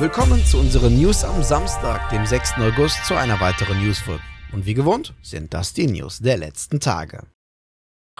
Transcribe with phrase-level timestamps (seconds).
[0.00, 2.54] Willkommen zu unseren News am Samstag, dem 6.
[2.56, 4.22] August, zu einer weiteren Newsfolge.
[4.50, 7.24] Und wie gewohnt sind das die News der letzten Tage.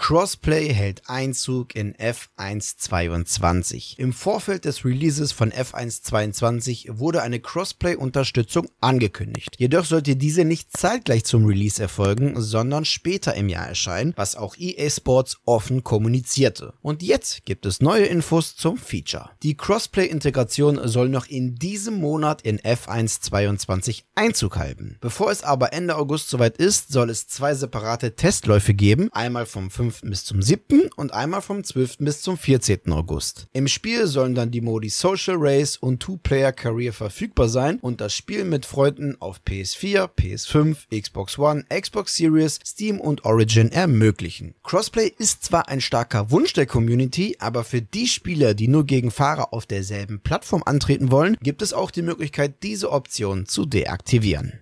[0.02, 3.98] Crossplay hält Einzug in F122.
[3.98, 9.56] Im Vorfeld des Releases von F122 wurde eine Crossplay-Unterstützung angekündigt.
[9.58, 14.56] Jedoch sollte diese nicht zeitgleich zum Release erfolgen, sondern später im Jahr erscheinen, was auch
[14.56, 16.72] EA Sports offen kommunizierte.
[16.80, 19.28] Und jetzt gibt es neue Infos zum Feature.
[19.42, 24.96] Die Crossplay-Integration soll noch in diesem Monat in F122 Einzug halten.
[25.02, 29.70] Bevor es aber Ende August soweit ist, soll es zwei separate Testläufe geben, einmal vom
[29.70, 30.90] 5 bis zum 7.
[30.96, 31.98] und einmal vom 12.
[31.98, 32.90] bis zum 14.
[32.92, 33.46] August.
[33.52, 38.14] Im Spiel sollen dann die Modi Social Race und Two-Player Career verfügbar sein und das
[38.14, 44.54] Spiel mit Freunden auf PS4, PS5, Xbox One, Xbox Series, Steam und Origin ermöglichen.
[44.62, 49.10] Crossplay ist zwar ein starker Wunsch der Community, aber für die Spieler, die nur gegen
[49.10, 54.60] Fahrer auf derselben Plattform antreten wollen, gibt es auch die Möglichkeit, diese Option zu deaktivieren.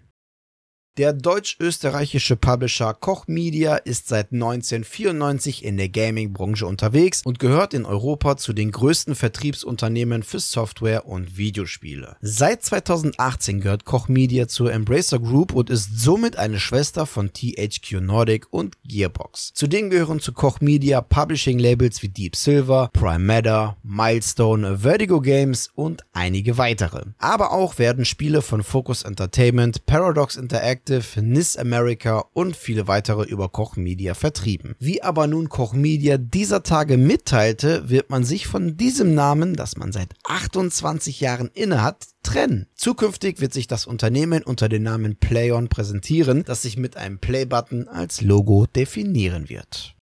[0.98, 7.84] Der deutsch-österreichische Publisher Koch Media ist seit 1994 in der Gaming-Branche unterwegs und gehört in
[7.84, 12.16] Europa zu den größten Vertriebsunternehmen für Software und Videospiele.
[12.20, 18.00] Seit 2018 gehört Koch Media zur Embracer Group und ist somit eine Schwester von THQ
[18.00, 19.52] Nordic und Gearbox.
[19.54, 26.02] Zudem gehören zu Koch Media Publishing-Labels wie Deep Silver, Prime Matter, Milestone, Vertigo Games und
[26.12, 27.04] einige weitere.
[27.18, 33.24] Aber auch werden Spiele von Focus Entertainment, Paradox Interactive, Interactive, NIS America und viele weitere
[33.24, 34.74] über Koch Media vertrieben.
[34.78, 39.76] Wie aber nun Koch Media dieser Tage mitteilte, wird man sich von diesem Namen, das
[39.76, 42.66] man seit 28 Jahren innehat, trennen.
[42.74, 47.88] Zukünftig wird sich das Unternehmen unter dem Namen PlayOn präsentieren, das sich mit einem Play-Button
[47.88, 49.97] als Logo definieren wird.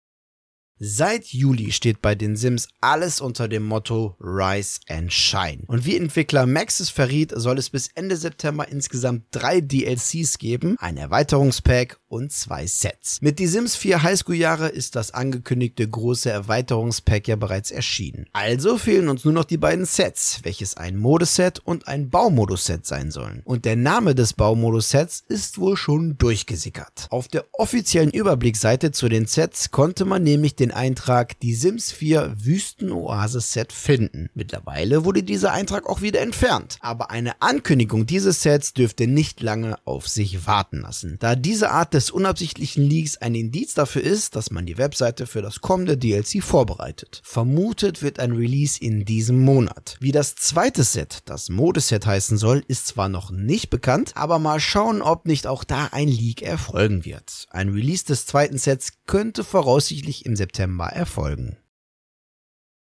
[0.84, 5.60] Seit Juli steht bei den Sims alles unter dem Motto Rise and Shine.
[5.68, 10.98] Und wie Entwickler Maxis verriet, soll es bis Ende September insgesamt drei DLCs geben, ein
[10.98, 13.22] Erweiterungspack und zwei Sets.
[13.22, 18.26] Mit Die Sims 4 Highschool-Jahre ist das angekündigte große Erweiterungspack ja bereits erschienen.
[18.34, 23.12] Also fehlen uns nur noch die beiden Sets, welches ein Modeset und ein Baumodus-Set sein
[23.12, 23.42] sollen.
[23.46, 27.08] Und der Name des Baumodus-Sets ist wohl schon durchgesickert.
[27.10, 32.36] Auf der offiziellen Überblickseite zu den Sets konnte man nämlich den Eintrag Die Sims 4
[32.38, 34.30] Wüstenoasis-Set finden.
[34.34, 39.78] Mittlerweile wurde dieser Eintrag auch wieder entfernt, aber eine Ankündigung dieses Sets dürfte nicht lange
[39.86, 44.50] auf sich warten lassen, da diese Art des unabsichtlichen Leaks ein Indiz dafür ist, dass
[44.50, 47.22] man die Webseite für das kommende DLC vorbereitet.
[47.24, 49.98] Vermutet wird ein Release in diesem Monat.
[50.00, 54.60] Wie das zweite Set, das Modeset heißen soll, ist zwar noch nicht bekannt, aber mal
[54.60, 57.46] schauen, ob nicht auch da ein Leak erfolgen wird.
[57.52, 61.58] Ein Release des zweiten Sets könnte voraussichtlich im September erfolgen.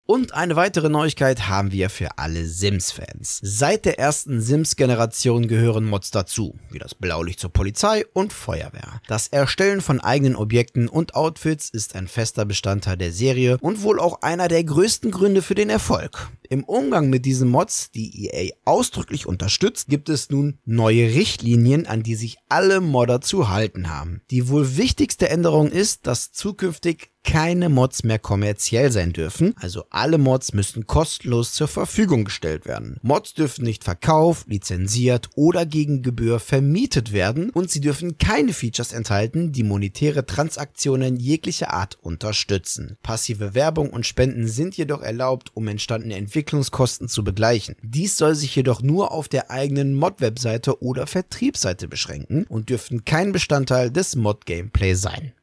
[0.06, 3.40] Und eine weitere Neuigkeit haben wir für alle Sims-Fans.
[3.42, 9.00] Seit der ersten Sims-Generation gehören Mods dazu, wie das Blaulicht zur Polizei und Feuerwehr.
[9.08, 13.98] Das Erstellen von eigenen Objekten und Outfits ist ein fester Bestandteil der Serie und wohl
[13.98, 16.30] auch einer der größten Gründe für den Erfolg.
[16.50, 22.04] Im Umgang mit diesen Mods, die EA ausdrücklich unterstützt, gibt es nun neue Richtlinien, an
[22.04, 24.22] die sich alle Modder zu halten haben.
[24.32, 30.18] Die wohl wichtigste Änderung ist, dass zukünftig keine Mods mehr kommerziell sein dürfen, also alle
[30.18, 32.98] Mods müssen kostenlos zur Verfügung gestellt werden.
[33.02, 38.94] Mods dürfen nicht verkauft, lizenziert oder gegen Gebühr vermietet werden und sie dürfen keine Features
[38.94, 42.98] enthalten, die monetäre Transaktionen jeglicher Art unterstützen.
[43.02, 47.76] Passive Werbung und Spenden sind jedoch erlaubt, um entstandene Entwicklungskosten zu begleichen.
[47.82, 53.32] Dies soll sich jedoch nur auf der eigenen Mod-Webseite oder Vertriebsseite beschränken und dürfen kein
[53.32, 55.34] Bestandteil des Mod-Gameplay sein.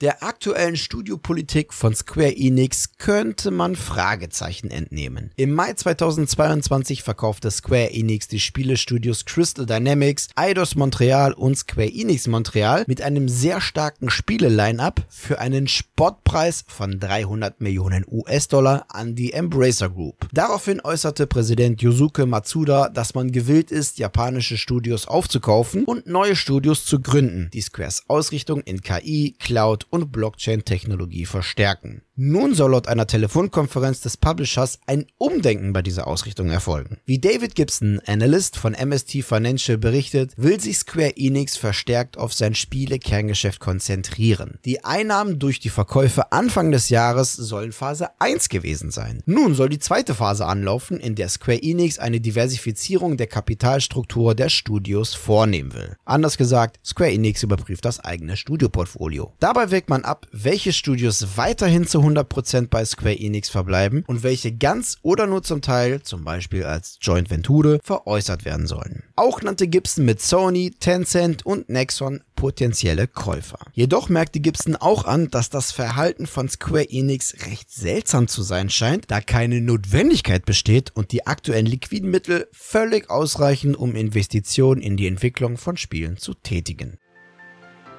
[0.00, 5.30] Der aktuellen Studiopolitik von Square Enix könnte man Fragezeichen entnehmen.
[5.36, 12.28] Im Mai 2022 verkaufte Square Enix die Spielestudios Crystal Dynamics, Eidos Montreal und Square Enix
[12.28, 19.34] Montreal mit einem sehr starken Spiele-Line-Up für einen Spottpreis von 300 Millionen US-Dollar an die
[19.34, 20.28] Embracer Group.
[20.32, 26.86] Daraufhin äußerte Präsident Yosuke Matsuda, dass man gewillt ist, japanische Studios aufzukaufen und neue Studios
[26.86, 32.02] zu gründen, die Squares Ausrichtung in KI, Cloud und Blockchain-Technologie verstärken.
[32.22, 36.98] Nun soll laut einer Telefonkonferenz des Publishers ein Umdenken bei dieser Ausrichtung erfolgen.
[37.06, 42.54] Wie David Gibson, Analyst von MST Financial berichtet, will sich Square Enix verstärkt auf sein
[42.54, 44.58] Spiele-Kerngeschäft konzentrieren.
[44.66, 49.22] Die Einnahmen durch die Verkäufe Anfang des Jahres sollen Phase 1 gewesen sein.
[49.24, 54.50] Nun soll die zweite Phase anlaufen, in der Square Enix eine Diversifizierung der Kapitalstruktur der
[54.50, 55.96] Studios vornehmen will.
[56.04, 59.32] Anders gesagt, Square Enix überprüft das eigene Studioportfolio.
[59.40, 64.52] Dabei wägt man ab, welche Studios weiterhin zu 100% bei Square Enix verbleiben und welche
[64.52, 69.02] ganz oder nur zum Teil, zum Beispiel als Joint Venture, veräußert werden sollen.
[69.16, 73.58] Auch nannte Gibson mit Sony, Tencent und Nexon potenzielle Käufer.
[73.74, 78.70] Jedoch merkte Gibson auch an, dass das Verhalten von Square Enix recht seltsam zu sein
[78.70, 84.96] scheint, da keine Notwendigkeit besteht und die aktuellen liquiden Mittel völlig ausreichen, um Investitionen in
[84.96, 86.96] die Entwicklung von Spielen zu tätigen.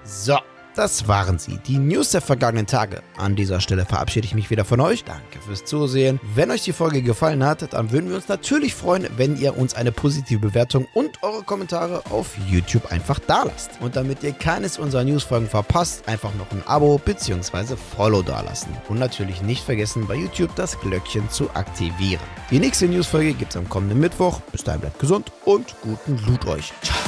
[0.03, 0.37] So,
[0.75, 3.01] das waren sie, die News der vergangenen Tage.
[3.18, 5.03] An dieser Stelle verabschiede ich mich wieder von euch.
[5.03, 6.19] Danke fürs Zusehen.
[6.35, 9.73] Wenn euch die Folge gefallen hat, dann würden wir uns natürlich freuen, wenn ihr uns
[9.73, 13.71] eine positive Bewertung und eure Kommentare auf YouTube einfach da lasst.
[13.81, 17.75] Und damit ihr keines unserer Newsfolgen verpasst, einfach noch ein Abo bzw.
[17.95, 18.75] Follow dalassen.
[18.88, 22.24] Und natürlich nicht vergessen, bei YouTube das Glöckchen zu aktivieren.
[22.50, 24.39] Die nächste Newsfolge gibt es am kommenden Mittwoch.
[24.51, 26.71] Bis dahin bleibt gesund und guten Loot euch.
[26.81, 27.00] Ciao.